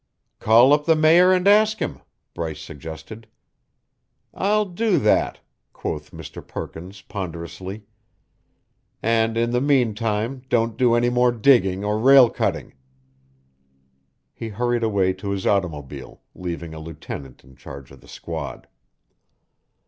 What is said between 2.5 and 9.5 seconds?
suggested. "I'll do that," quoth Mr. Perkins ponderously. "And